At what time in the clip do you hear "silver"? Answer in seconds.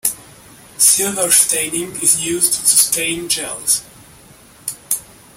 0.79-1.29